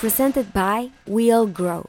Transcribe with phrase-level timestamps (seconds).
[0.00, 1.86] presented by We'll Grow.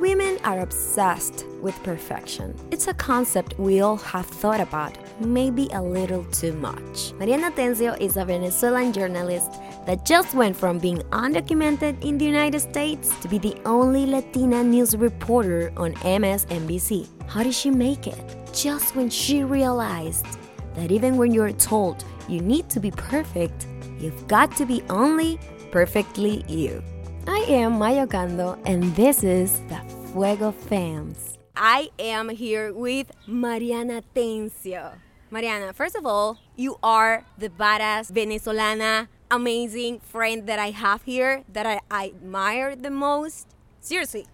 [0.00, 2.54] Women are obsessed with perfection.
[2.70, 7.14] It's a concept we all have thought about, maybe a little too much.
[7.14, 9.50] Mariana Atencio is a Venezuelan journalist
[9.86, 14.62] that just went from being undocumented in the United States to be the only Latina
[14.62, 17.08] news reporter on MSNBC.
[17.28, 18.36] How did she make it?
[18.52, 20.26] Just when she realized
[20.74, 23.66] that even when you're told you need to be perfect,
[23.98, 25.40] you've got to be only
[25.70, 26.82] perfectly you.
[27.26, 29.80] I am Maiah Ocando, and this is the
[30.12, 31.36] Fuego Fams.
[31.54, 34.94] I am here with Mariana Atencio.
[35.30, 41.44] Mariana, first of all, you are the badass Venezolana, amazing friend that I have here
[41.52, 43.48] that I, I admire the most.
[43.80, 44.26] Seriously,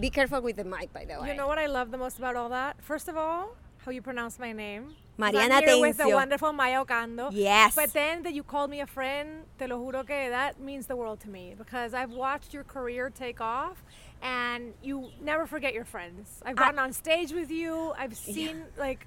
[0.00, 1.28] be careful with the mic, by the way.
[1.28, 2.82] You know what I love the most about all that?
[2.82, 4.94] First of all, how you pronounce my name.
[5.18, 7.30] Mariana I'm here with the wonderful Maiah Ocando.
[7.32, 7.74] Yes.
[7.74, 10.96] But then that you called me a friend, te lo juro que that means the
[10.96, 13.82] world to me because I've watched your career take off
[14.22, 16.40] and you never forget your friends.
[16.44, 17.92] I've gotten on stage with you.
[17.98, 19.06] I've seen like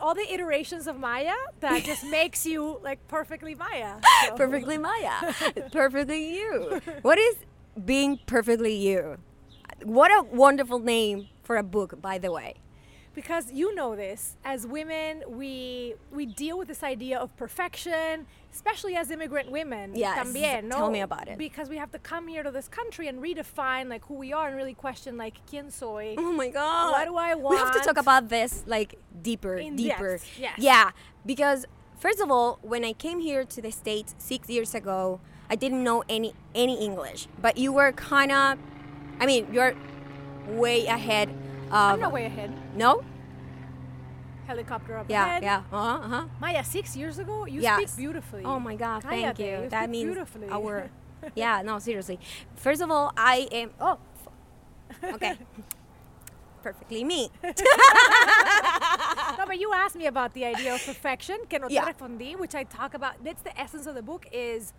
[0.00, 4.00] all the iterations of Maiah that just makes you like perfectly Maiah.
[4.26, 6.80] So- perfectly Maiah, perfectly you.
[7.02, 7.36] What is
[7.84, 9.18] being perfectly you?
[9.82, 12.54] What a wonderful name for a book, by the way.
[13.14, 18.94] Because you know this as women we we deal with this idea of perfection especially
[18.96, 20.18] as immigrant women Yes.
[20.18, 20.76] también, no?
[20.76, 21.38] Tell me about it.
[21.38, 24.48] because we have to come here to this country and redefine like who we are
[24.48, 26.92] and really question like quién soy Oh my god.
[26.92, 30.18] What do I want We have to talk about this like deeper, In deeper.
[30.18, 30.58] depth, yes.
[30.58, 30.90] Yeah,
[31.24, 31.64] because
[31.98, 35.82] first of all, when I came here to the states 6 years ago, I didn't
[35.84, 38.58] know any any English, but you were kind of
[39.20, 39.74] I mean, you're
[40.48, 41.28] way ahead
[41.72, 43.02] i'm not way ahead No?
[44.46, 45.62] helicopter up Yeah, ahead yeah.
[45.72, 46.26] Uh-huh, uh-huh.
[46.40, 47.76] maya six years ago you Yes.
[47.78, 49.62] speak beautifully Oh my God, thank Cállate, you.
[49.64, 50.48] you That means beautifully.
[50.50, 50.90] our.
[51.36, 52.18] Yeah, no, seriously.
[52.56, 53.70] First of all, I am.
[53.80, 53.96] Oh,
[55.04, 55.38] okay.
[56.64, 57.30] Perfectly me.
[57.44, 57.52] no,
[59.46, 61.84] but you asked me about the idea of perfection, que no te Yeah.
[61.86, 63.22] respondí, which I talk about.
[63.22, 64.72] That's the essence of the book is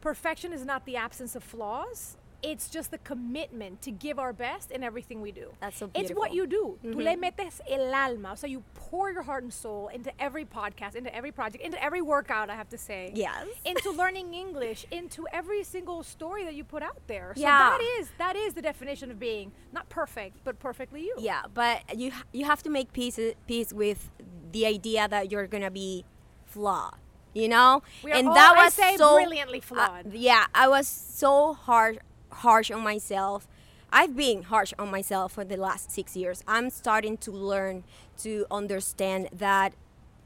[0.00, 2.16] perfection is not the absence of flaws.
[2.44, 5.46] It's just the commitment to give our best in everything we do.
[5.60, 6.10] That's so beautiful.
[6.10, 6.78] It's what you do.
[6.84, 8.36] Tú le metes el alma.
[8.36, 12.02] So you pour your heart and soul into every podcast, into every project, into every
[12.02, 13.12] workout, I have to say.
[13.14, 13.46] Yes.
[13.64, 17.32] Into learning English, into every single story that you put out there.
[17.34, 17.58] So Yeah.
[17.70, 21.14] that is that is the definition of being not perfect, but perfectly you.
[21.18, 24.10] Yeah, but you you have to make peace peace with
[24.52, 26.04] the idea that you're gonna be
[26.46, 26.96] flawed.
[27.32, 30.12] You know, We are and all, that was say, so brilliantly uh, flawed.
[30.14, 31.96] yeah, I was so harsh
[32.34, 33.48] harsh on myself.
[33.92, 36.42] I've been harsh on myself for the last six years.
[36.48, 37.84] I'm starting to learn
[38.18, 39.72] to understand that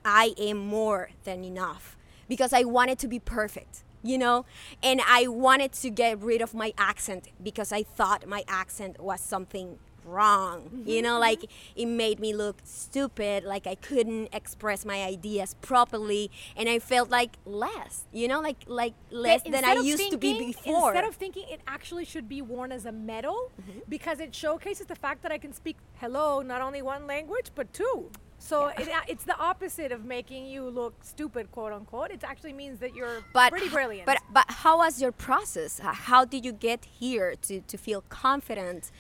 [0.05, 1.97] I am more than enough
[2.29, 4.47] because I wanted to be perfect, you know?
[4.83, 9.21] And I wanted to get rid of my accent because I thought my accent was
[9.21, 11.19] something wrong, you know?
[11.19, 11.45] Like
[11.77, 17.11] it made me look stupid, like I couldn't express my ideas properly, and I felt
[17.11, 18.41] like less, you know?
[18.41, 20.91] Like like less than I used to be before.
[20.93, 23.81] Instead of thinking it actually should be worn as a medal Mm-hmm.
[23.89, 27.73] because it showcases the fact that I can speak hello not only one language but
[27.73, 28.11] two.
[28.41, 32.13] So it, it's the opposite of making you look stupid, quote unquote.
[32.13, 34.07] It actually means that you're but pretty brilliant.
[34.07, 35.81] But but how was your process?
[35.83, 38.93] How did you get here to, to feel confident?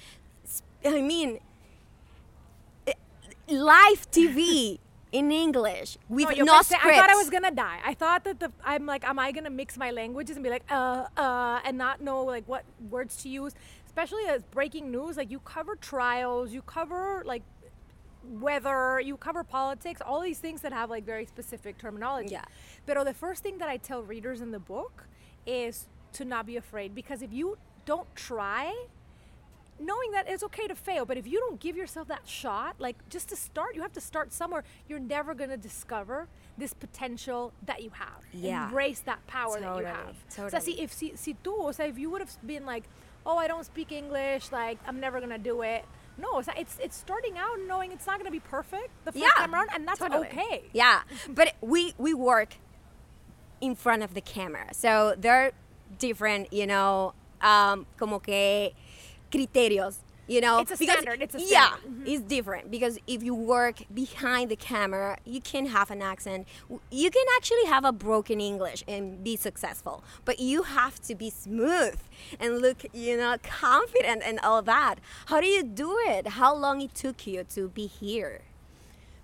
[0.84, 1.39] I mean,
[2.87, 2.93] eh,
[3.49, 4.78] live TV
[5.11, 7.81] in English with No, no pensé- I thought I was gonna die.
[7.84, 10.65] I thought that the I'm like, am I gonna mix my languages and be like,
[10.71, 13.55] uh, uh, and not know like what words to use?
[13.87, 17.43] Especially as breaking news, like you cover trials, you cover like
[18.22, 22.33] weather, you cover politics, all these things that have like very specific terminology.
[22.33, 22.44] Yeah.
[22.87, 25.05] But the first thing that I tell readers in the book
[25.47, 27.56] is to not be afraid because if you
[27.87, 28.75] don't try,
[29.78, 32.97] knowing that it's okay to fail, but if you don't give yourself that shot, like
[33.09, 34.65] just to start, you have to start somewhere.
[34.89, 38.25] You're never going to discover this potential that you have.
[38.33, 38.67] Yeah.
[38.67, 40.15] Embrace that power that you have.
[40.31, 40.62] Totally, totally.
[40.62, 42.84] see, if si, si tú, o sea, if you would have been like,
[43.25, 45.85] oh, I don't speak English, like I'm never going to do it.
[46.20, 49.23] No, it's, it's it's starting out knowing it's not going to be perfect the first
[49.25, 50.26] Yeah, time around, and that's totally.
[50.26, 50.64] okay.
[50.73, 52.56] Yeah, but we we work
[53.61, 55.52] in front of the camera, so there are
[55.99, 58.73] different, you know, um, como que
[59.30, 59.96] criterios.
[60.30, 61.69] You know, It's a standard, it's a yeah.
[61.88, 62.06] Mm-hmm.
[62.06, 66.46] it's different because if you work behind the camera, you can have an accent.
[66.90, 71.30] You can actually have a broken English and be successful, but you have to be
[71.30, 71.96] smooth
[72.38, 74.96] and look, you know, confident and all that.
[75.26, 76.26] How do you do it?
[76.40, 78.42] How long it took you to be here?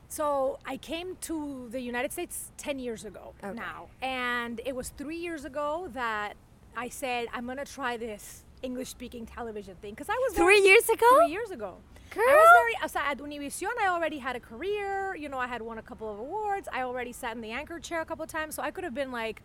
[0.08, 3.52] So I came to the United States 10 years ago Okay.
[3.54, 3.88] now.
[4.00, 6.34] And it was three years ago that
[6.76, 10.66] I said I'm gonna try this English speaking television thing because I was Three very-
[10.68, 11.06] years ago?
[11.22, 11.72] Three years ago.
[12.16, 13.72] I was very o sea, at Univision.
[13.84, 15.16] I already had a career.
[15.22, 16.66] You know, I had won a couple of awards.
[16.72, 18.94] I already sat in the anchor chair a couple of times, so I could have
[18.94, 19.42] been like,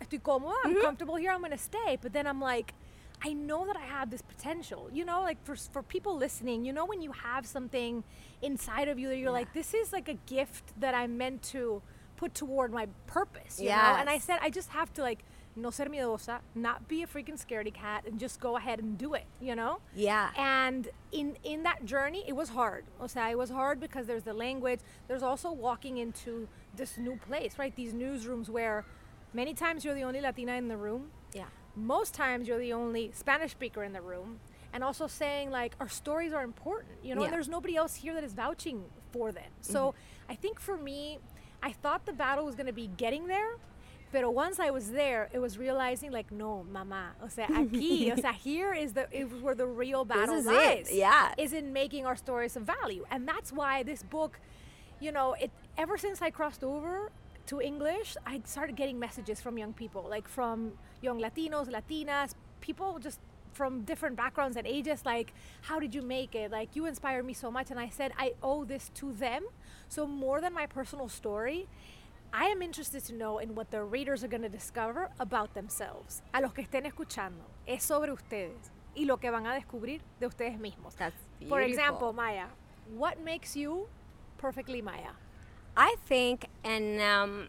[0.00, 0.54] "Estoy cómoda.
[0.64, 0.82] I'm Mm-hmm.
[0.88, 1.32] comfortable here.
[1.32, 2.74] I'm gonna stay." But then I'm like.
[3.22, 6.72] I know that I have this potential, you know, like for for people listening, you
[6.72, 8.02] know, when you have something
[8.40, 11.82] inside of you that you're like, this is like a gift that I'm meant to
[12.16, 13.74] put toward my purpose, you know.
[14.00, 15.20] And I said, I just have to like
[15.56, 19.14] no ser miedosa, not be a freaking scaredy cat, and just go ahead and do
[19.14, 19.80] it, you know.
[19.94, 20.30] Yeah.
[20.36, 22.84] And in in that journey, it was hard.
[23.00, 24.80] O sea, it was hard because there's the language.
[25.08, 27.74] There's also walking into this new place, right?
[27.74, 28.84] These newsrooms where
[29.32, 31.10] many times you're the only Latina in the room.
[31.32, 31.46] Yeah.
[31.76, 34.40] Most times you're the only Spanish speaker in the room.
[34.72, 37.26] And also saying like our stories are important, you know, Yeah.
[37.26, 39.50] and there's nobody else here that is vouching for them.
[39.60, 40.32] So mm-hmm.
[40.32, 41.18] I think for me,
[41.62, 43.56] I thought the battle was gonna be getting there,
[44.12, 47.10] Pero once I was there, it was realizing like, no, mama.
[47.22, 50.52] O sea, aquí, o sea, here is the is where the real battle is it,
[50.52, 50.92] lies.
[50.92, 51.32] yeah.
[51.38, 53.04] Is in making our stories of value.
[53.10, 54.40] And that's why this book,
[55.00, 57.10] you know, it ever since I crossed over
[57.46, 60.72] to English, I started getting messages from young people, like from
[61.02, 63.20] young Latinos, Latinas, people just
[63.52, 65.32] from different backgrounds and ages like
[65.62, 68.32] how did you make it like you inspired me so much and i said i
[68.44, 69.44] owe this to them
[69.88, 71.66] so more than my personal story
[72.32, 76.22] I am interested to know in what the readers are going to discover about themselves.
[76.32, 80.26] A los que estén escuchando, es sobre ustedes y lo que van a descubrir de
[80.28, 80.94] ustedes mismos.
[80.96, 81.58] That's beautiful.
[81.58, 82.48] For example, Maiah,
[82.96, 83.88] what makes you
[84.38, 85.14] perfectly Maiah?
[85.76, 87.48] I think, and um,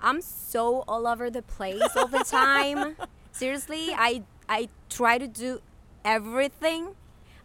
[0.00, 2.96] I'm so all over the place all the time.
[3.32, 5.60] Seriously, I I try to do
[6.04, 6.94] everything.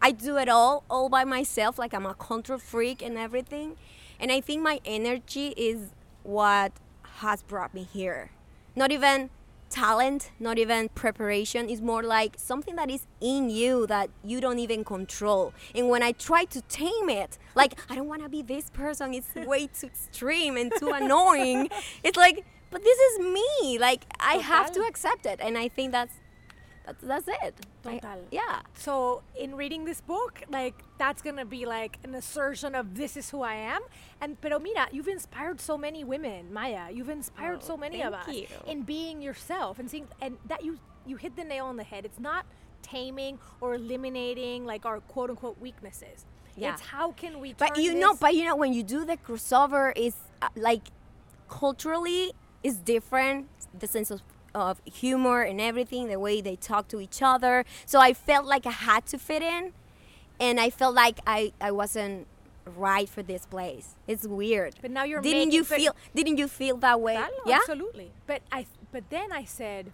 [0.00, 1.78] I do it all all by myself.
[1.78, 3.76] Like I'm a control freak and everything.
[4.20, 5.90] And I think my energy is
[6.24, 6.72] what
[7.20, 8.30] has brought me here.
[8.74, 9.30] Not even
[9.70, 11.68] talent, not even preparation.
[11.68, 15.52] It's more like something that is in you that you don't even control.
[15.74, 19.14] And when I try to tame it, like I don't want to be this person.
[19.14, 21.68] It's way too extreme and too annoying.
[22.02, 23.78] It's like, but this is me.
[23.78, 26.14] Like I have to accept it, and I think that's
[26.86, 27.54] that's that's it.
[27.86, 28.24] I- Total.
[28.30, 28.60] yeah.
[28.74, 33.16] So, in reading this book, like that's going to be like an assertion of this
[33.16, 33.82] is who I am.
[34.20, 36.94] And pero mira, you've inspired so many women, Maiah.
[36.94, 38.46] You've inspired Oh, so many of us you.
[38.66, 42.04] in being yourself and seeing and that you you hit the nail on the head.
[42.04, 42.44] It's not
[42.82, 46.26] taming or eliminating like our quote unquote weaknesses.
[46.56, 46.72] Yeah.
[46.74, 49.92] It's how can we But you know, but you know, when you do the crossover,
[49.96, 50.82] is uh, like
[51.48, 52.32] culturally
[52.62, 53.48] is different.
[53.78, 54.20] The sense of
[54.54, 57.64] of humor and everything, the way they talk to each other.
[57.86, 59.72] So I felt like I had to fit in,
[60.40, 62.26] and I felt like I I wasn't
[62.76, 63.94] right for this place.
[64.06, 64.76] It's weird.
[64.80, 65.96] But now you're didn't making- you feel?
[66.14, 67.16] Didn't you feel that way?
[67.16, 67.56] Claro, yeah.
[67.56, 68.12] absolutely.
[68.26, 69.92] But I but then I said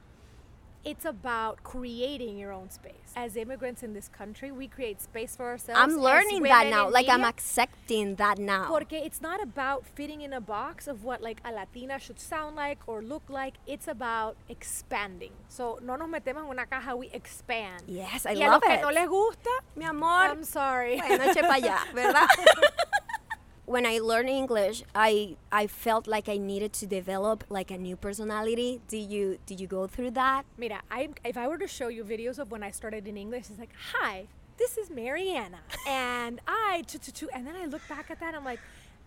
[0.84, 2.94] it's about creating your own space.
[3.16, 5.80] As immigrants in this country, we create space for ourselves.
[5.82, 6.88] I'm learning that now.
[6.88, 8.66] Like I'm accepting that now.
[8.68, 12.56] Porque it's not about fitting in a box of what like a Latina should sound
[12.56, 13.54] like or look like.
[13.66, 15.32] It's about expanding.
[15.48, 17.82] So no nos metemos en una caja, we expand.
[17.86, 20.30] Yes, I y a love it los que no les gusta, Mi amor.
[20.30, 20.96] I'm sorry.
[20.96, 22.28] Bueno, eche pa' allá, ¿verdad?
[23.70, 27.96] when I learned English, I I felt like I needed to develop like a new
[28.06, 28.80] personality.
[28.88, 30.42] Did you did you go through that?
[30.58, 33.44] Mira, I, if I were to show you videos of when I started in English,
[33.48, 34.26] it's like, hi,
[34.58, 35.60] this is Mariana.
[35.86, 36.82] and I,
[37.32, 38.60] and then I look back at that, I'm like,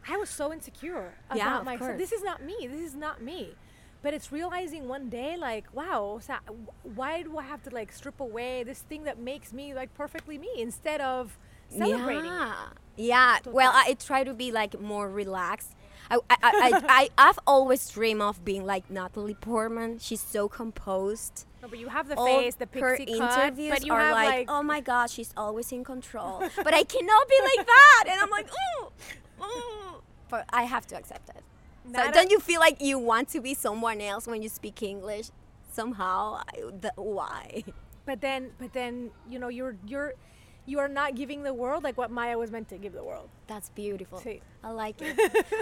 [0.08, 1.90] I was so insecure about Yeah, of myself.
[1.92, 2.00] course.
[2.00, 2.56] This is not me.
[2.62, 3.56] This is not me.
[4.02, 7.70] But it's realizing one day, like, wow, o sea, wh- why do I have to
[7.70, 11.38] like strip away this thing that makes me like perfectly me instead of
[11.70, 12.32] celebrating?
[12.32, 12.83] it?
[12.96, 13.38] Yeah.
[13.46, 13.52] Yeah.
[13.52, 13.92] Well, Total.
[13.92, 15.76] I try to be like more relaxed.
[16.12, 20.00] I, I, I, I, I've always dreamed of being like Natalie Portman.
[20.00, 21.46] She's so composed.
[21.62, 24.00] No, but you have the All face, the her pixie cut, interviews but you are
[24.00, 26.40] have like, like, oh my god, she's always in control.
[26.58, 30.02] but I cannot be like that, and I'm like, ooh, ooh.
[30.30, 31.42] But I have to accept it.
[31.96, 35.28] So don't you feel like you want to be someone else when you speak English?
[35.72, 37.64] Somehow, I- the, why?
[38.06, 40.14] but then, but then, you know, you're you're
[40.66, 43.30] you are not giving the world like what Maya was meant to give the world.
[43.48, 44.20] That's beautiful.
[44.20, 44.42] Sí.
[44.64, 45.18] I like it.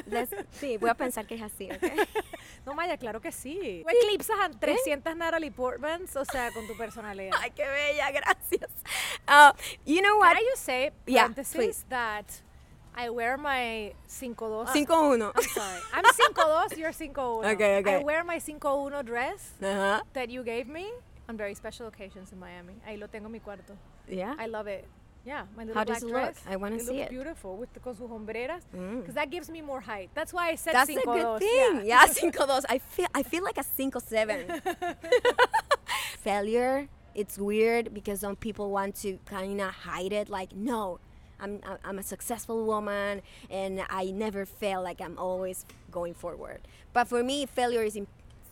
[0.07, 2.07] Let's, sí, voy a pensar que es así, ¿ok?
[2.65, 3.83] No, Maya, claro que sí.
[3.87, 7.33] Eclipsas a 300 Natalie Portmans, o sea, con tu personalidad.
[7.41, 8.69] Ay, qué bella, gracias.
[9.27, 9.51] Uh,
[9.85, 10.33] you know what?
[10.35, 11.85] Can I just say, Yeah, parenthesis, please.
[11.89, 12.25] that
[12.95, 14.67] I wear my 5'2".
[14.73, 15.31] Cinco uno.
[15.35, 15.79] I'm sorry.
[15.93, 17.45] I'm 5'2", you're 5'1".
[17.55, 17.95] Okay, okay.
[17.95, 20.01] I wear my 5'1 dress Uh-huh.
[20.13, 20.91] that you gave me
[21.27, 22.73] on very special occasions in Miami.
[22.87, 23.73] Ahí lo tengo en mi cuarto.
[24.11, 24.35] Yeah.
[24.37, 24.85] I love it.
[25.23, 26.15] Yeah, my little How black does it look?
[26.15, 26.43] dress.
[26.49, 27.09] I wanna see looks it.
[27.11, 28.63] beautiful with the, con sus hombreras.
[28.75, 29.01] Mm.
[29.01, 30.09] Because that gives me more height.
[30.15, 30.97] That's why I said That's 5'2".
[30.97, 31.85] a good thing.
[31.85, 32.65] Yeah, cinco dos.
[32.67, 34.47] I feel I feel like a cinco seven.
[36.21, 40.99] failure it's weird because some people want to kind of hide it like no
[41.39, 46.61] I'm, I'm a successful woman and I never fail like I'm always going forward
[46.93, 47.97] but for me failure is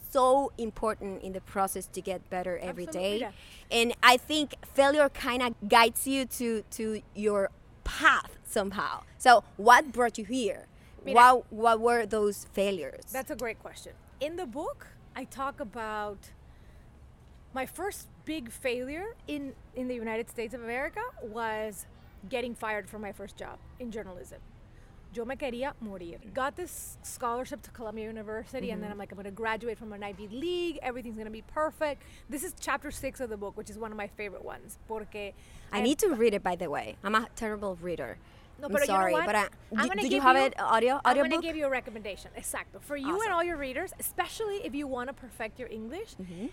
[0.09, 3.29] so important in the process to get better every Absolutely, day
[3.71, 7.49] and I think failure kind of guides you to to your
[7.83, 10.67] path somehow so what brought you here
[11.05, 11.15] Mira.
[11.15, 13.93] what, what were those failures That's a great question.
[14.19, 16.31] In the book, I talk about
[17.53, 21.85] my first big failure in, in the United States of America was
[22.27, 24.39] getting fired from my first job in journalism.
[25.11, 26.19] Yo me quería morir.
[26.35, 29.91] Got this scholarship to Columbia University, and then I'm like, I'm going to graduate from
[29.93, 30.77] an Ivy League.
[30.83, 32.03] Everything's going to be perfect.
[32.29, 34.77] This is chapter six of the book, which is one of my favorite ones.
[34.87, 35.33] Porque
[35.71, 36.95] I need to read it, by the way.
[37.03, 38.17] I'm a terrible reader.
[38.61, 39.25] No, I'm sorry, you know what?
[39.25, 39.47] but I,
[39.77, 41.65] I'm do, gonna do you have you- it audio audio I'm going to give you
[41.65, 42.29] a recommendation.
[42.37, 42.81] Exacto.
[42.81, 43.21] For you Awesome.
[43.23, 46.47] and all your readers, especially if you want to perfect your English, mm-hmm.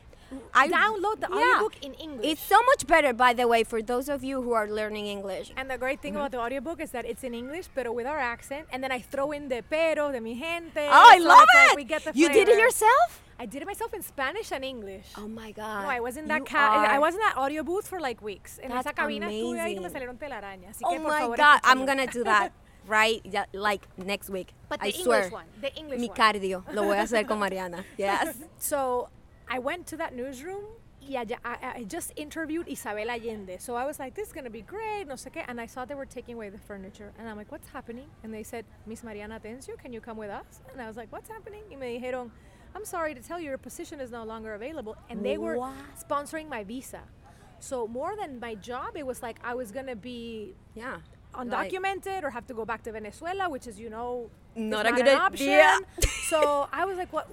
[0.54, 1.36] I download the yeah.
[1.36, 2.26] audiobook in English.
[2.26, 5.52] It's so much better, by the way, for those of you who are learning English.
[5.56, 8.18] and the great thing about the audiobook is that it's in English, but with our
[8.18, 8.66] accent.
[8.72, 10.80] And then I throw in the pero de mi gente.
[10.80, 11.76] Oh, I so love it's like it!
[11.76, 13.22] we get the you did it yourself?
[13.38, 15.06] I did it myself in Spanish and English.
[15.16, 15.82] Oh my god!
[15.82, 18.58] no, I was in that ca- I was in that audio booth for like weeks.
[18.62, 20.78] En That's esa cabina estuve ahí que me salieron telarañas.
[20.82, 21.60] Oh my favor, god!
[21.62, 22.52] I'm gonna do that
[22.86, 24.54] right, yeah, like next week.
[24.68, 25.18] But I the swear.
[25.24, 25.44] English one.
[25.60, 26.16] The English Mi one.
[26.16, 27.84] cardio lo voy a hacer con Mariana.
[27.98, 28.36] Yes.
[28.58, 29.08] So
[29.48, 30.64] I went to that newsroom.
[31.00, 33.58] Yeah, I, I just interviewed Isabel Allende.
[33.60, 35.44] So I was like, this is going to be great, no sé qué.
[35.46, 37.12] And I saw they were taking away the furniture.
[37.18, 38.06] And I'm like, what's happening?
[38.24, 40.60] And they said, Miss Mariana Atencio, can you come with us?
[40.72, 41.62] And I was like, what's happening?
[41.70, 42.30] Y me dijeron,
[42.74, 44.96] I'm sorry to tell you, your position is no longer available.
[45.08, 45.74] And they were What?
[45.96, 47.02] sponsoring my visa.
[47.60, 50.98] So more than my job, it was like I was going to be Yeah.
[51.36, 54.92] Undocumented or have to go back to Venezuela, which is you know is Not a
[54.92, 55.80] good option.
[56.30, 57.26] so I was like, what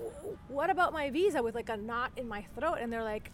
[0.47, 2.77] What about my visa with like a knot in my throat?
[2.81, 3.31] And they're like,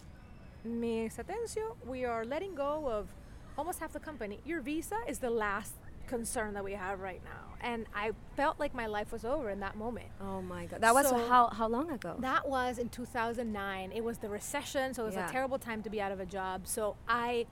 [0.64, 3.08] Miss Atencio, we are letting go of
[3.56, 4.40] almost half the company.
[4.44, 5.74] Your visa is the last
[6.06, 7.44] concern that we have right now.
[7.62, 10.08] And I felt like my life was over in that moment.
[10.20, 10.80] Oh my god!
[10.80, 12.16] That was So- how how long ago?
[12.20, 13.92] That was in 2009.
[13.92, 15.28] It was the recession, so it was Yeah.
[15.28, 16.66] a terrible time to be out of a job.
[16.66, 17.46] So I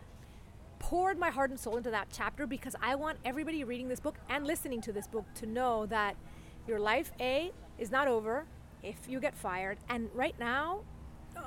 [0.78, 4.16] poured my heart and soul into that chapter because I want everybody reading this book
[4.28, 6.16] and listening to this book to know that
[6.66, 8.47] your life A is not over
[8.82, 9.78] if you get fired.
[9.88, 10.80] And right now,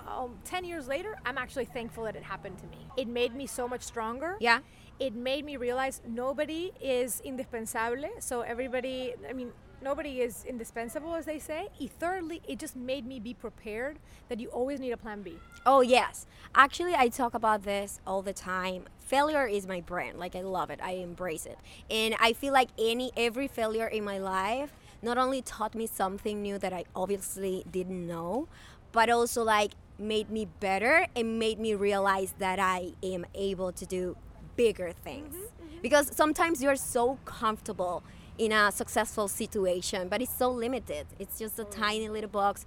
[0.07, 2.77] um, 10 years later, I'm actually thankful that it happened to me.
[2.97, 4.59] It made me so much stronger yeah.
[5.00, 8.09] it made me realize nobody is indispensable.
[8.19, 11.67] So everybody, I mean, nobody is indispensable, as they say.
[11.79, 15.38] Y thirdly, it just made me be prepared that you always need a plan B.
[15.65, 16.25] Oh yes.
[16.55, 18.85] Actually, I talk about this all the time.
[19.00, 20.19] Failure is my brand.
[20.19, 20.79] Like I love it.
[20.81, 21.57] I embrace it.
[21.89, 24.71] And I feel like any every failure in my life
[25.01, 28.47] not only taught me something new that I obviously didn't know,
[28.91, 33.85] but also like made me better and made me realize that I am able to
[33.85, 34.15] do
[34.55, 35.35] bigger things.
[35.35, 35.81] Mm-hmm, mm-hmm.
[35.81, 38.03] Because sometimes you're so comfortable
[38.38, 41.05] in a successful situation, but it's so limited.
[41.19, 42.65] It's just a tiny little box.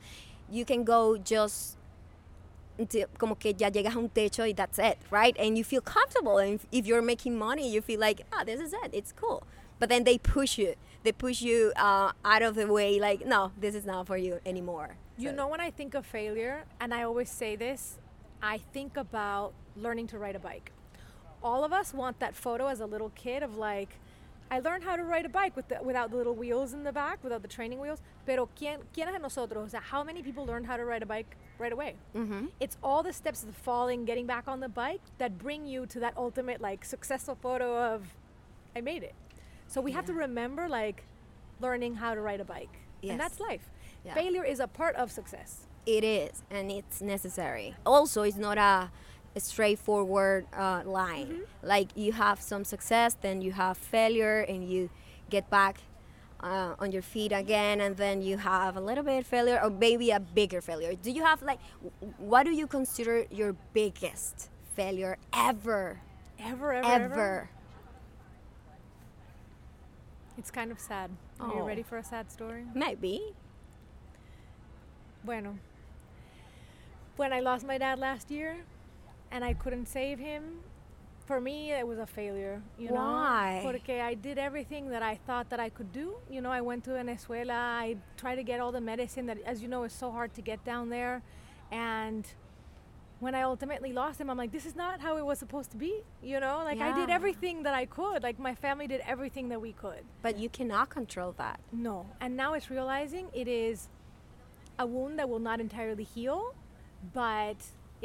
[0.50, 1.76] You can go just
[3.18, 5.36] como que ya llegas a un techo y that's it, right?
[5.38, 6.38] And you feel comfortable.
[6.38, 8.90] And if, you're making money, you feel like, ah, this is it.
[8.92, 9.44] It's cool.
[9.78, 10.74] But then they push you.
[11.02, 12.98] They push you uh, out of the way.
[12.98, 14.96] Like, no, this is not for you anymore.
[15.16, 17.98] You So- know, when I think of failure, and I always say this,
[18.42, 20.72] I think about learning to ride a bike.
[21.42, 23.98] All of us want that photo as a little kid of like,
[24.50, 26.92] I learned how to ride a bike with the, without the little wheels in the
[26.92, 28.00] back, without the training wheels.
[28.26, 29.64] Pero ¿quién, quiénes de nosotros?
[29.64, 31.96] O sea, how many people learned how to ride a bike right away?
[32.14, 32.50] Mhm.
[32.60, 36.00] It's all the steps of falling, getting back on the bike that bring you to
[36.00, 38.14] that ultimate like successful photo of,
[38.76, 39.14] I made it.
[39.66, 41.04] So we have to remember like
[41.60, 43.12] learning how to ride a bike, Yes.
[43.12, 43.70] and that's life.
[44.04, 44.14] Yeah.
[44.14, 45.66] Failure is a part of success.
[45.86, 47.74] It is, and it's necessary.
[47.84, 48.90] Also, it's not a
[49.40, 51.26] straightforward uh, line.
[51.26, 51.66] Mm-hmm.
[51.66, 54.90] Like you have some success, then you have failure, and you
[55.30, 55.78] get back
[56.40, 60.10] uh, on your feet again, and then you have a little bit failure, or maybe
[60.10, 60.94] a bigger failure.
[60.94, 66.00] Do you have like, w- what do you consider your biggest failure ever?
[66.38, 67.50] Ever, ever, Ever?
[70.36, 71.10] It's kind of sad.
[71.40, 71.66] Are you Oh.
[71.66, 72.64] ready for a sad story?
[72.74, 73.20] Maybe.
[75.24, 75.56] Bueno,
[77.16, 78.56] when I lost my dad last year,
[79.34, 80.60] and I couldn't save him,
[81.26, 82.62] for me it was a failure.
[82.78, 83.60] You Why?
[83.62, 86.14] know, porque I did everything that I thought that I could do.
[86.30, 87.52] You know, I went to Venezuela.
[87.52, 90.40] I tried to get all the medicine that, as you know, is so hard to
[90.40, 91.20] get down there,
[91.72, 92.24] and
[93.18, 95.78] when I ultimately lost him, I'm like, this is not how it was supposed to
[95.78, 96.02] be.
[96.22, 98.22] You know, like I did everything that I could.
[98.22, 100.02] Like my family did everything that we could.
[100.20, 101.58] But you cannot control that.
[101.72, 102.06] No.
[102.20, 103.88] And now it's realizing it is
[104.78, 106.54] a wound that will not entirely heal,
[107.14, 107.56] but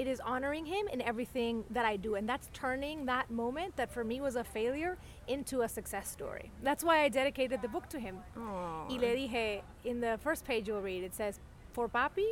[0.01, 2.11] it is honoring him in everything that I do.
[2.17, 4.93] And that's turning that moment that for me was a failure
[5.27, 6.45] into a success story.
[6.63, 8.15] That's why I dedicated the book to him.
[8.37, 8.87] Aw.
[8.93, 11.33] Y le dije, in the first page you'll read, it says,
[11.75, 12.29] For Papi,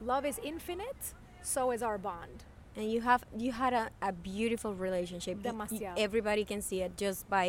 [0.00, 1.02] love is infinite,
[1.42, 2.38] so is our bond.
[2.78, 5.36] and you have you had a, a beautiful relationship.
[5.42, 5.94] Demasiado.
[6.06, 7.46] everybody can see it just by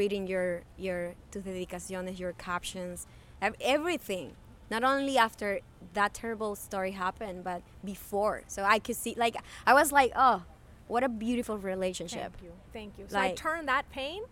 [0.00, 0.48] reading your
[0.86, 1.00] your
[1.30, 3.06] tus dedicaciones, your captions,
[3.46, 4.28] ev- everything.
[4.70, 5.60] Not only after
[5.94, 8.42] that terrible story happened, but before.
[8.46, 9.36] So I could see, like,
[9.66, 10.42] I was like, oh,
[10.86, 12.32] what a beautiful relationship.
[12.32, 12.52] Thank you.
[12.72, 13.04] Thank you.
[13.08, 14.22] So I turned that pain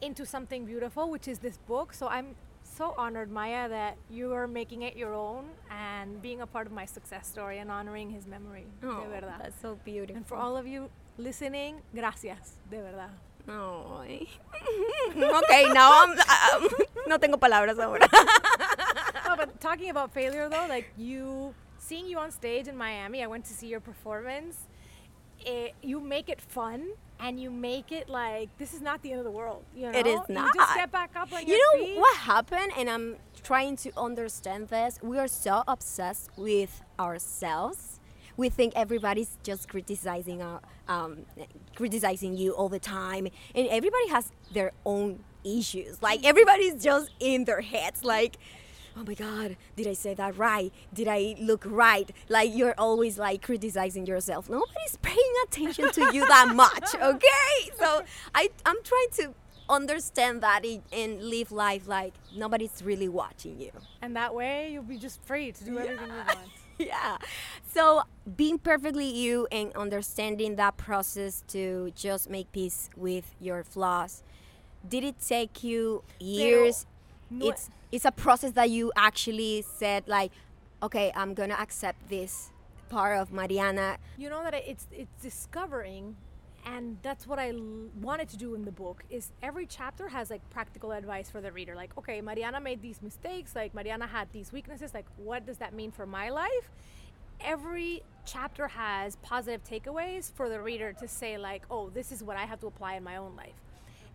[0.00, 1.92] into something beautiful, which is this book.
[1.92, 6.46] So I'm so honored, Maiah, that you are making it your own and being a
[6.46, 8.66] part of my success story and honoring his memory.
[8.82, 9.40] Oh, de verdad.
[9.42, 10.16] that's so beautiful.
[10.16, 13.10] And for all of you listening, gracias, de verdad.
[13.48, 14.28] Ay.
[15.16, 16.10] okay, now I'm,
[16.62, 16.68] um,
[17.06, 18.06] no tengo palabras ahora.
[19.28, 23.26] no, but talking about failure though, like you seeing you on stage in Miami, I
[23.26, 24.56] went to see your performance.
[25.40, 26.88] It, you make it fun
[27.20, 29.64] and you make it like this is not the end of the world.
[29.74, 30.52] You know, It is You not.
[30.54, 31.96] just get back up on you know feet.
[31.98, 38.00] what happened and i'm trying to understand this we are so obsessed with ourselves
[38.36, 41.18] we think everybody's just criticizing our, um,
[41.74, 47.44] criticizing you all the time and everybody has their own issues like everybody's just in
[47.44, 48.38] their heads like
[48.98, 50.72] oh my god did i say that right?
[50.92, 52.10] Did i look right?
[52.28, 54.48] Like you're always like criticizing yourself.
[54.48, 57.54] Nobody's paying attention to you that much okay?
[57.78, 58.02] So
[58.34, 59.34] I, i'm trying to
[59.68, 63.70] understand that and live life like nobody's really watching you.
[64.02, 66.48] And that way you'll be just free to do everything you want.
[66.78, 67.18] yeah.
[67.74, 68.02] So
[68.36, 74.22] being perfectly you and understanding that process to just make peace with your flaws
[74.86, 76.86] did it take you years
[77.30, 80.30] no- it's it's a process that you actually said like
[80.82, 82.50] okay i'm gonna accept this
[82.88, 83.98] part of mariana.
[84.16, 86.16] You know that it's it's discovering
[86.66, 90.28] and that's what I l- wanted to do in the book is every chapter has
[90.30, 91.74] like practical advice for the reader.
[91.74, 95.74] Like okay Mariana made these mistakes like Mariana had these weaknesses like what does that
[95.74, 96.70] mean for my life?
[97.40, 102.36] Every chapter has positive takeaways for the reader to say like oh this is what
[102.36, 103.54] I have to apply in my own life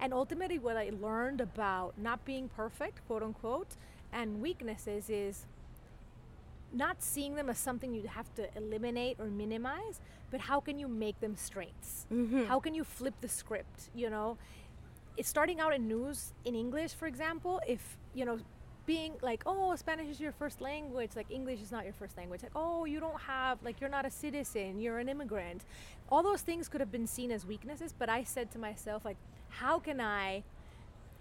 [0.03, 3.77] and ultimately what I learned about not being perfect quote unquote
[4.11, 5.45] and weaknesses is
[6.73, 10.89] not seeing them as something you have to eliminate or minimize, but how can you
[10.89, 12.05] make them strengths?
[12.11, 12.45] Mm-hmm.
[12.45, 13.91] How can you flip the script?
[13.95, 14.37] You know,
[15.15, 18.39] it's starting out in news in English, for example, if, you know,
[18.85, 22.43] being like, oh, Spanish is your first language, like English is not your first language,
[22.43, 25.63] like, oh, you don't have, like, you're not a citizen, you're an immigrant.
[26.09, 29.17] All those things could have been seen as weaknesses, but I said to myself, like,
[29.49, 30.43] how can I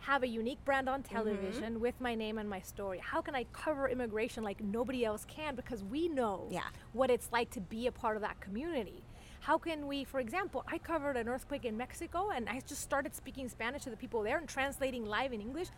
[0.01, 1.15] have a unique brand on mm-hmm.
[1.15, 2.99] television with my name and my story?
[2.99, 6.63] How can I cover immigration like nobody else can because we know Yeah.
[6.93, 9.05] what it's like to be a part of that community?
[9.41, 13.15] How can we, for example, I covered an earthquake in Mexico and I just started
[13.15, 15.69] speaking Spanish to the people there and translating live in English.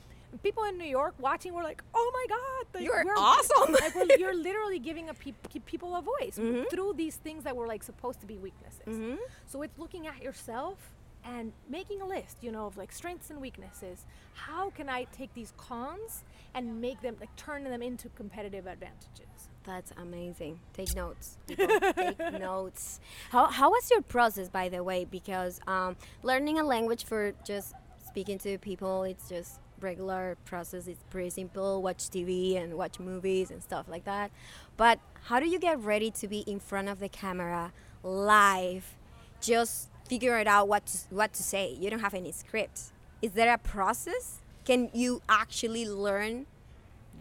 [0.42, 4.16] People in New York watching were like, "Oh my God, like, You're awesome." like we're,
[4.18, 5.32] you're literally giving a pe-
[5.64, 6.34] people a voice
[6.70, 9.18] through these things that were like supposed to be weaknesses.
[9.46, 10.78] So it's looking at yourself
[11.24, 14.04] and making a list, you know, of like strengths and weaknesses.
[14.34, 19.48] How can I take these cons and make them like turn them into competitive advantages?
[19.64, 20.60] That's amazing.
[20.74, 21.38] Take notes.
[21.46, 23.00] Take notes.
[23.30, 25.06] How, how was your process, by the way?
[25.06, 27.74] Because um, learning a language for just
[28.06, 30.88] speaking to people, it's just regular process.
[30.88, 31.82] is pretty simple.
[31.82, 34.32] Watch TV and watch movies and stuff like that.
[34.76, 38.96] But how do you get ready to be in front of the camera live?
[39.40, 41.76] Just figure it out what to, what to say.
[41.78, 42.80] You don't have any script.
[43.22, 44.40] Is there a process?
[44.64, 46.46] Can you actually learn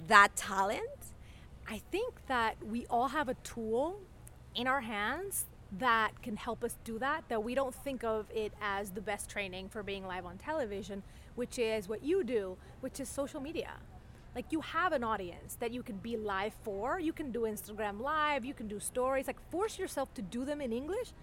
[0.08, 1.02] that talent?
[1.68, 4.00] I think that we all have a tool
[4.56, 5.46] in our hands
[5.80, 9.30] that can help us do that, that we don't think of it as the best
[9.30, 11.02] training for being live on television,
[11.36, 13.72] which is what you do, which is social media.
[14.36, 17.00] Like you have an audience that you can be live for.
[17.00, 19.28] You can do Instagram live, you can do stories.
[19.28, 21.14] Like force yourself to do them in English.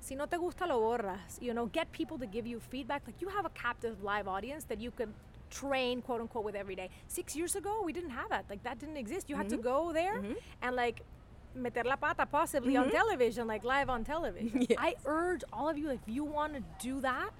[0.00, 1.40] Si no te gusta lo borras.
[1.40, 3.02] You know, get people to give you feedback.
[3.06, 5.12] Like you have a captive live audience that you can
[5.50, 6.88] train quote unquote with every day.
[7.08, 8.44] Six years ago, we didn't have that.
[8.48, 9.28] Like that didn't exist.
[9.28, 9.64] You had to mm-hmm.
[9.64, 10.32] go there mm-hmm.
[10.62, 11.02] and like
[11.54, 12.96] meter la pata possibly on mm-hmm.
[12.96, 14.66] television, like live on television.
[14.78, 17.30] I urge all of you, if you want to do that,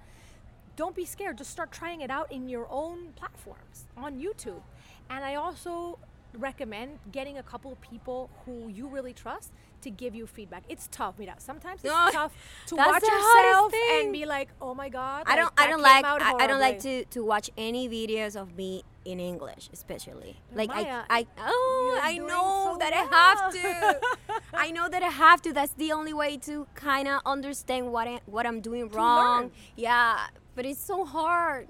[0.76, 1.38] don't be scared.
[1.38, 4.62] Just start trying it out in your own platforms on YouTube.
[5.10, 5.98] And I also
[6.38, 10.62] recommend getting a couple of people who you really trust to give you feedback.
[10.68, 11.34] It's tough, mira.
[11.38, 12.32] Sometimes it's No, tough
[12.68, 16.04] to watch yourself and be like, "Oh my god." I don't that I don't like
[16.04, 20.40] I, I don't like to, to watch any videos of me in English especially.
[20.54, 24.40] Like Maiah, I I oh I know so that I have to.
[24.54, 25.52] I know that I have to.
[25.52, 29.50] That's the only way to kind of understand what I, what I'm doing wrong.
[29.76, 31.68] Yeah, but it's so hard.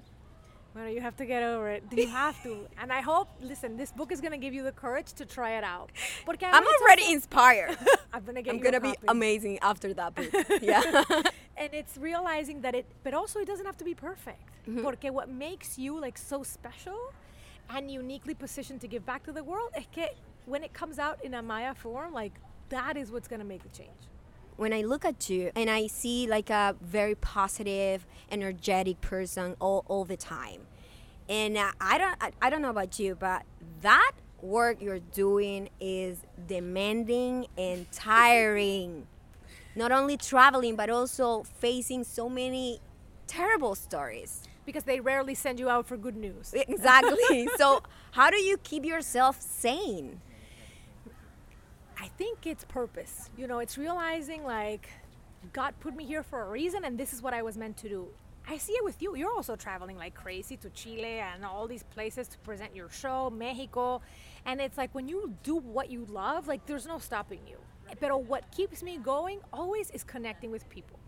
[0.75, 1.83] Well, you have to get over it.
[1.91, 2.67] You have to.
[2.81, 5.51] And I hope, listen, this book is going to give you the courage to try
[5.59, 5.91] it out.
[6.25, 7.77] Porque I'm already inspired.
[8.13, 10.31] I'm going to get I'm gonna be amazing after that book.
[10.61, 10.81] Yeah.
[11.57, 14.81] and it's realizing that it but also it doesn't have to be perfect Mm-hmm.
[14.81, 16.97] porque what makes you like so special
[17.69, 20.07] and uniquely positioned to give back to the world es que
[20.45, 22.31] when it comes out in a maya form like
[22.69, 24.03] that is what's going to make the change
[24.57, 29.83] when I look at you and I see like a very positive, energetic person all,
[29.87, 30.61] all the time,
[31.29, 33.43] and uh, I don't I, I don't know about you, but
[33.81, 34.11] that
[34.41, 39.07] work you're doing is demanding and tiring.
[39.75, 42.79] Not only traveling, but also facing so many
[43.27, 44.43] terrible stories.
[44.65, 47.47] because they rarely send you out for good news Exactly.
[47.57, 50.21] so how do you keep yourself sane?
[52.03, 54.89] I think it's purpose you know it's realizing like
[55.53, 57.87] god put me here for a reason and this is what i was meant to
[57.87, 58.09] do
[58.45, 59.15] I see it with you.
[59.15, 63.29] You're also traveling like crazy to Chile and all these places to present your show,
[63.29, 64.01] Mexico.
[64.45, 67.55] And it's like when you do what you love, like there's no stopping you.
[68.01, 70.99] But what keeps me going always is connecting with people.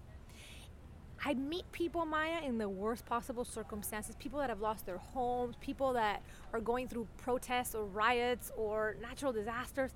[1.25, 4.15] I meet people, Maiah, in the worst possible circumstances.
[4.15, 6.21] People that have lost their homes, people that
[6.53, 9.91] are going through protests or riots or natural disasters.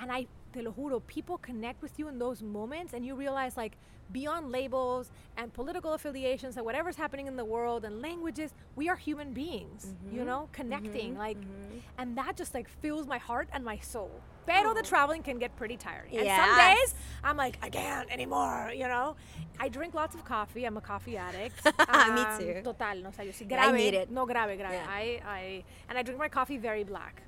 [0.00, 3.56] And I, te lo juro, people connect with you in those moments and you realize,
[3.56, 3.76] like,
[4.12, 8.96] beyond labels and political affiliations and whatever's happening in the world and languages, we are
[8.96, 10.26] human beings, you mm-hmm.
[10.26, 11.10] know, connecting.
[11.10, 11.18] Mm-hmm.
[11.18, 11.78] like, mm-hmm.
[11.98, 14.10] and that just like fills my heart and my soul.
[14.44, 14.82] But Pero the oh.
[14.82, 16.16] traveling can get pretty tiring.
[16.18, 19.16] And some days I'm like, I can't anymore, you know?
[19.60, 20.64] I drink lots of coffee.
[20.64, 21.64] I'm a coffee addict.
[21.64, 22.60] Me Um, too.
[22.64, 23.42] Total, no sé, yo sí.
[23.42, 24.10] I Grave, need it.
[24.10, 24.72] No grave, grave.
[24.72, 24.86] Yeah.
[24.88, 27.22] I, I, and I drink my coffee very black.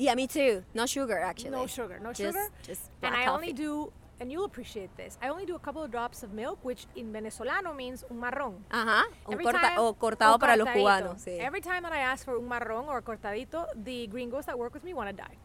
[0.00, 0.64] Yeah, me too.
[0.72, 1.50] No sugar, actually.
[1.50, 2.48] No sugar, no Just- sugar.
[2.62, 5.82] Just and black I only do, and you'll appreciate this, I only do a couple
[5.82, 8.54] of drops of milk, which in Venezolano means un marrón.
[8.70, 9.04] Ajá.
[9.26, 11.20] Un corta, time- o cortado para los cubanos.
[11.22, 11.38] Sí.
[11.38, 14.72] Every time that I ask for un marrón or a cortadito, the gringos that work
[14.72, 15.36] with me want to die.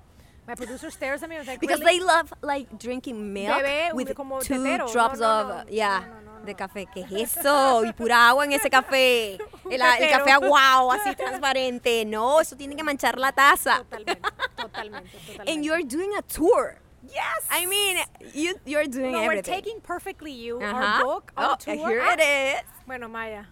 [0.48, 4.14] My producer stares at me like, Because "Really?" they love like drinking milk Bebé, with
[4.16, 4.92] como two tetero.
[4.92, 5.54] drops No, no, of no.
[5.56, 6.04] uh, yeah
[6.46, 6.86] de café.
[6.94, 7.84] ¿Qué es eso?
[7.84, 9.40] Y pura agua en ese café.
[9.66, 12.06] El, el café aguao, así transparente.
[12.06, 13.80] No, eso tiene que manchar la taza.
[13.90, 14.22] Totalmente,
[14.56, 15.52] totalmente, totalmente.
[15.52, 16.78] And you're doing a tour.
[17.02, 17.48] yes.
[17.50, 17.98] I mean,
[18.36, 19.56] you you're doing no, we're everything.
[19.56, 20.76] taking perfectly you, Uh-huh.
[20.76, 21.76] our book, on oh, tour.
[21.90, 22.62] here Ah, it is.
[22.86, 23.46] Bueno, Maya.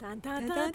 [0.00, 0.72] Dun, da, dun.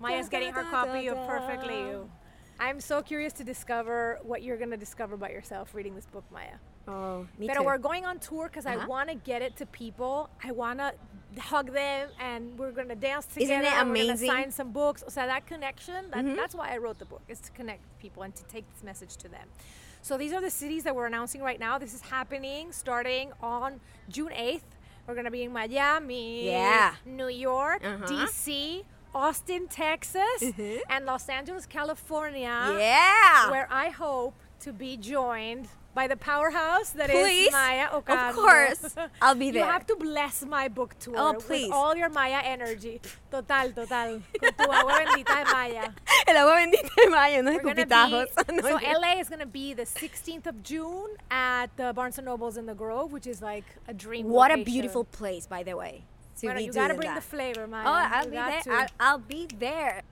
[0.00, 1.78] Maya's getting her copy of Perfectly.
[1.78, 2.10] You.
[2.58, 6.24] I'm so curious to discover what you're going to discover about yourself reading this book,
[6.32, 6.58] Maiah.
[6.88, 7.62] Oh, me But too.
[7.64, 8.86] we're going on tour because I Uh-huh.
[8.88, 10.28] want to get it to people.
[10.44, 10.94] I want to
[11.40, 13.52] hug them and we're going to dance together.
[13.52, 14.28] Isn't it amazing?
[14.28, 14.36] Mm-hmm.
[14.42, 15.02] sign some books.
[15.08, 18.34] So that connection, that, that's why I wrote the book, is to connect people and
[18.34, 19.48] to take this message to them.
[20.02, 21.78] So these are the cities that we're announcing right now.
[21.78, 24.62] This is happening starting on June 8th.
[25.06, 26.94] We're going to be in Miami, Yeah.
[27.06, 28.06] New York, Uh-huh.
[28.06, 30.78] DC, Austin, Texas, mm-hmm.
[30.88, 33.50] and Los Angeles, California yeah.
[33.50, 37.52] where I hope to be joined by the powerhouse that is Please.
[37.52, 38.30] Maiah Ocando.
[38.30, 38.96] Of course.
[39.22, 39.64] I'll be there.
[39.64, 43.00] You have to bless my book tour Oh, with all your Maiah energy.
[43.30, 44.22] Total, total.
[44.40, 45.94] Con tu agua bendita de Maiah.
[46.26, 48.46] El agua bendita de We're gonna escupitajos.
[48.46, 49.00] be, so.
[49.00, 52.74] LA is gonna be the 16th of June at the Barnes and Nobles in the
[52.74, 54.28] Grove, which is like a dream.
[54.28, 56.04] What a beautiful place, by the way.
[56.40, 57.14] To be you gotta bring that.
[57.16, 57.84] the flavor, Maiah.
[57.84, 58.62] Oh, I'll You be there.
[58.72, 60.02] I'll, I'll be there.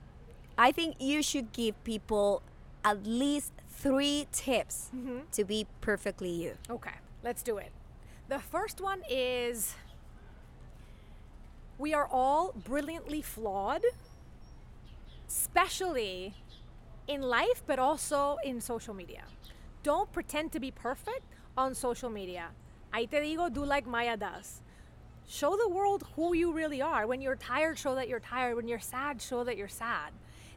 [0.57, 2.41] I think you should give people
[2.85, 5.19] at least three tips Mm-hmm.
[5.31, 6.53] to be perfectly you.
[6.69, 7.71] Okay, let's do it.
[8.29, 9.75] The first one is
[11.77, 13.83] we are all brilliantly flawed,
[15.27, 16.33] especially
[17.07, 19.23] in life, but also in social media.
[19.83, 21.23] Don't pretend to be perfect
[21.57, 22.49] on social media.
[22.93, 24.61] Ahí te digo, do like Maiah does.
[25.31, 27.07] Show the world who you really are.
[27.07, 28.57] When you're tired, show that you're tired.
[28.57, 30.11] When you're sad, show that you're sad.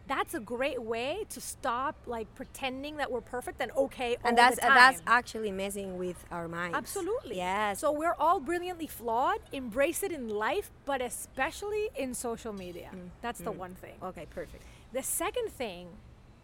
[0.09, 4.37] That's a great way to stop like pretending that we're perfect and okay all and
[4.37, 4.75] that's the time.
[4.75, 6.77] that's actually messing with our minds.
[6.77, 7.37] Absolutely.
[7.37, 7.79] Yes.
[7.79, 9.39] So we're all brilliantly flawed.
[9.53, 12.91] Embrace it in life, but especially in social media.
[12.93, 13.11] Mm.
[13.23, 13.95] That's the one thing.
[14.03, 14.65] okay, perfect.
[14.93, 15.87] The second thing,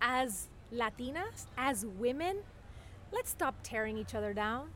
[0.00, 2.38] as Latinas, as women,
[3.10, 4.70] let's stop tearing each other down.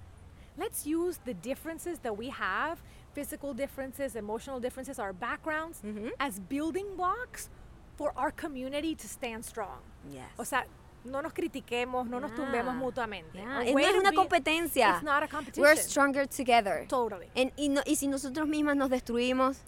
[0.56, 2.82] Let's use the differences that we have
[3.14, 6.09] physical differences, emotional differences, our backgrounds Mm-hmm.
[6.18, 7.48] as building blocks
[7.96, 9.79] for our community to stand strong.
[10.12, 10.24] Yes.
[10.38, 10.64] O sea,
[11.05, 13.35] no nos critiquemos, no nos tumbemos mutuamente.
[13.35, 14.94] Yeah, no es una competencia.
[14.96, 15.62] It's not a competition.
[15.62, 16.87] We're stronger together.
[16.88, 17.29] Totally.
[17.35, 19.59] En- y, no- y si nosotros mismas nos destruimos,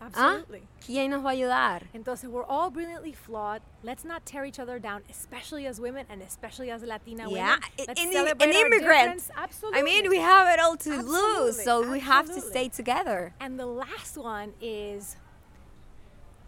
[0.00, 0.06] ¿ah?
[0.06, 0.62] Absolutely.
[0.84, 1.82] ¿quién nos va a ayudar?
[1.94, 3.62] Entonces, we're all brilliantly flawed.
[3.82, 7.60] Let's not tear each other down, especially as women and especially as Latina Yeah, women.
[7.86, 9.30] Let's and, celebrate and immigrants.
[9.36, 9.80] Absolutely.
[9.80, 13.34] I mean, we have it all to lose, Absolutely, so we have to stay together.
[13.40, 15.16] And the last one is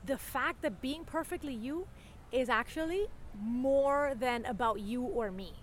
[0.04, 1.86] the fact that being perfectly you
[2.30, 3.08] is actually
[3.40, 5.54] more than about you or me.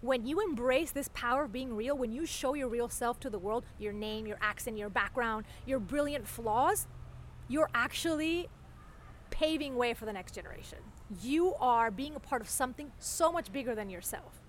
[0.00, 3.30] When you embrace this power of being real, when you show your real self to
[3.30, 6.86] the world, your name, your accent, your background, your brilliant flaws,
[7.48, 8.48] you're actually
[9.30, 10.78] paving way for the next generation.
[11.22, 14.40] You are being a part of something so much bigger than yourself.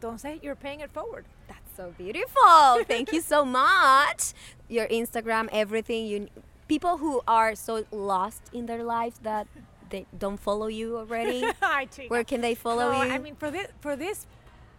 [0.00, 1.24] Don't say you're paying it forward.
[1.48, 2.84] That's so beautiful.
[2.86, 4.32] Thank you so much.
[4.68, 6.06] Your Instagram, everything.
[6.06, 6.28] You
[6.68, 9.48] people who are so lost in their lives that
[9.90, 11.44] they don't follow you already.
[12.08, 13.10] Where can they follow No, you?
[13.10, 14.26] I mean, for this, for this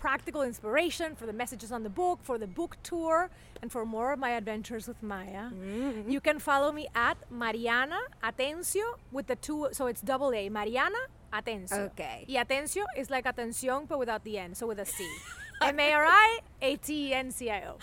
[0.02, 3.30] practical inspiration, for the messages on the book, for the book tour,
[3.62, 6.10] and for more of my adventures with Maiah, Mm-hmm.
[6.10, 10.98] you can follow me at Mariana Atencio with the two, so it's double A, Mariana
[11.32, 11.86] Atencio.
[11.94, 12.26] Okay.
[12.28, 15.06] Y Atencio is like atención, but without the N, so with a C.
[15.62, 17.78] M A R I A T E N C I O.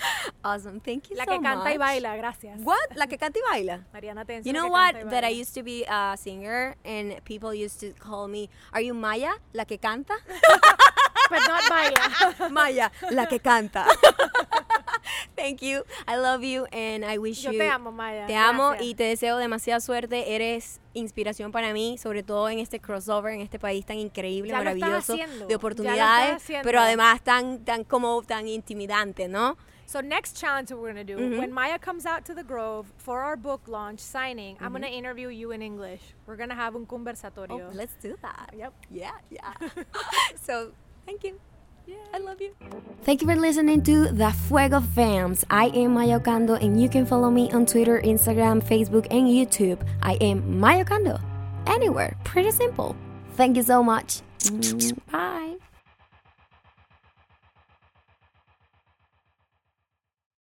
[0.45, 0.81] awesome.
[0.81, 1.29] Thank you so much.
[1.29, 2.59] La so que canta y baila, gracias.
[2.65, 2.97] What?
[2.97, 3.85] La que canta y baila.
[3.95, 4.47] Mariana Atencio.
[4.47, 4.95] You know what?
[5.11, 8.95] That I used to be a singer, and people used to call me, "Are you
[8.95, 10.15] Maiah, la que canta?"
[11.31, 12.49] But not Maya.
[12.51, 13.87] Maya, la que canta.
[15.37, 15.85] Thank you.
[16.07, 17.59] I love you, and I wish Yo you.
[17.59, 18.27] te amo, Maya.
[18.27, 18.87] Te amo Gracias.
[18.89, 20.35] y te deseo demasiada suerte.
[20.35, 24.59] Eres inspiración para mí, sobre todo en este crossover, en este país tan increíble, Ya
[24.59, 29.57] maravilloso, haciendo, de oportunidades, pero además tan, tan como tan intimidante, ¿no?
[29.87, 31.39] So next challenge we're gonna do Mm-hmm.
[31.39, 35.29] when Maya comes out to the Grove for our book launch signing, I'm gonna interview
[35.31, 36.03] you in English.
[36.27, 37.69] We're gonna have un conversatorio.
[37.71, 38.51] Oh, let's do that.
[38.55, 38.75] Yep.
[38.91, 39.55] Yeah, yeah.
[40.43, 40.73] so,
[41.09, 41.41] thank you.
[41.87, 41.97] Yeah.
[42.13, 42.53] I love you.
[43.03, 45.43] Thank you for listening to The Fuego Fams.
[45.49, 49.81] I am Maiah Ocando, and you can follow me on Twitter, Instagram, Facebook, and YouTube.
[50.03, 51.17] I am Maiah Ocando.
[51.67, 52.15] Anywhere.
[52.25, 52.95] Pretty simple.
[53.41, 54.21] Thank you so much.
[55.11, 55.57] Bye.